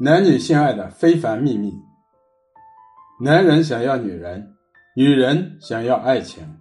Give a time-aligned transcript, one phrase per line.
[0.00, 1.74] 男女性爱的非凡秘密。
[3.20, 4.54] 男人想要女人，
[4.94, 6.56] 女人想要爱情。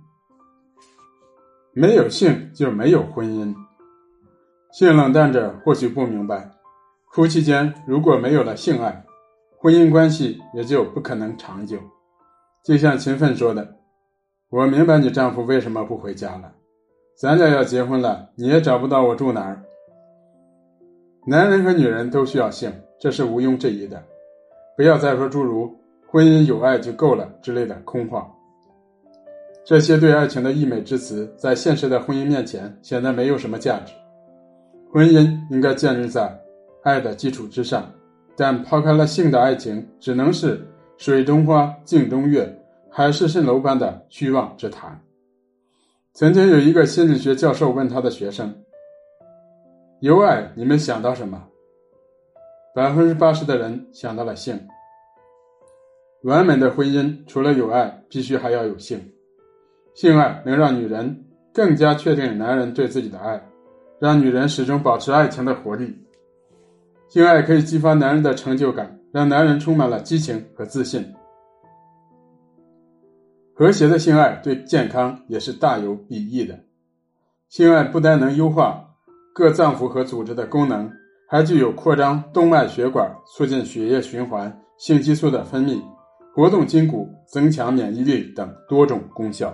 [1.72, 3.54] 没有性就没有婚姻。
[4.72, 6.50] 性冷淡者或许不明白，
[7.12, 9.06] 夫妻间如果没有了性爱，
[9.60, 11.78] 婚姻关系也就不可能长久。
[12.66, 13.76] 就像秦奋说的
[14.50, 16.56] ：“我明白你丈夫为什么不回家了，
[17.16, 19.62] 咱俩要结婚了，你也找不到我住哪儿。”
[21.28, 22.74] 男人和女人都需要性。
[23.00, 24.04] 这是毋庸置疑的，
[24.76, 25.72] 不要再说诸如
[26.10, 28.28] “婚姻有爱就够了”之类的空话。
[29.64, 33.94] 这些对爱情的溢美之词，在现实的婚姻面前显得没有什么价值。
[34.92, 36.34] 婚姻应该建立在
[36.84, 37.86] 爱的基础之上，
[38.36, 40.66] 但抛开了性的爱情，只能是
[40.98, 42.52] 水中花、镜中月、
[42.90, 45.00] 海市蜃楼般的虚妄之谈。
[46.14, 48.56] 曾经有一个心理学教授问他的学生
[50.00, 51.44] ：“有爱，你们想到什么？”
[52.78, 54.56] 百分之八十的人想到了性。
[56.22, 59.02] 完美的婚姻除了有爱，必须还要有性。
[59.96, 63.42] 性爱能让女人更加确定男人对自己的爱，
[63.98, 65.92] 让女人始终保持爱情的活力。
[67.08, 71.04] 性爱可以激发男人的成就感，让男人充满了激情和自信。
[73.56, 76.60] 和谐的性爱对健康也是大有裨益的。
[77.50, 78.86] 性爱不单能优化
[79.34, 80.88] 各脏腑和组织的功能。
[81.30, 85.78] 还具有扩张动脉血管、促进血液循环、性激素的分泌、
[86.34, 89.54] 活动筋骨、增强免疫力等多种功效。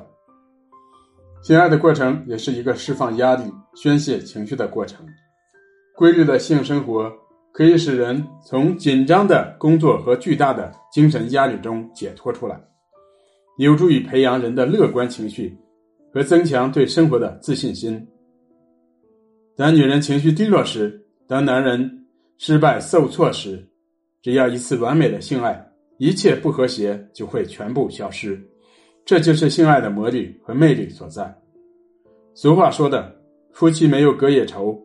[1.42, 3.44] 性爱的过程也是一个释放压力、
[3.76, 5.04] 宣泄情绪的过程。
[5.96, 7.12] 规律的性生活
[7.52, 12.60] 可以使人从紧张的工作和巨大的精神压力中解脱出来，
[13.58, 15.58] 有助于培养人的乐观情绪
[16.14, 18.08] 和增强对生活的自信心。
[19.58, 21.03] 当女人情绪低落时，
[21.34, 22.06] 当男人
[22.38, 23.68] 失败受挫时，
[24.22, 25.68] 只要一次完美的性爱，
[25.98, 28.40] 一切不和谐就会全部消失。
[29.04, 31.36] 这就是性爱的魔力和魅力所在。
[32.36, 33.20] 俗话说的
[33.52, 34.80] “夫妻没有隔夜仇，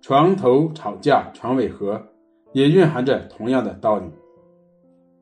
[0.00, 2.04] 床头吵架床尾和”，
[2.52, 4.06] 也蕴含着同样的道理。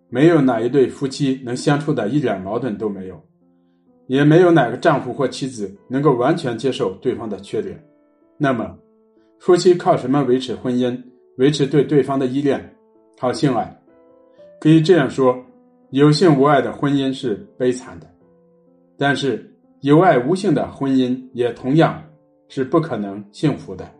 [0.09, 3.22] 没有哪一对夫妻能相处的一点矛盾都没有，
[4.06, 7.78] 也没有哪个丈夫或妻子能够完全接受对方的缺点。
[8.38, 8.75] 那么，
[9.41, 11.03] 夫妻靠什么维持婚姻？
[11.39, 12.77] 维持对对方的依恋？
[13.19, 13.75] 靠性爱。
[14.61, 15.34] 可以这样说：
[15.93, 18.06] 有性无爱的婚姻是悲惨的，
[18.99, 22.05] 但是有爱无性的婚姻也同样
[22.49, 23.91] 是不可能幸福的。